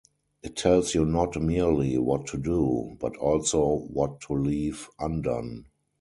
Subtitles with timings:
[0.41, 5.65] It tells you not merely what to do, but also what to leave undone.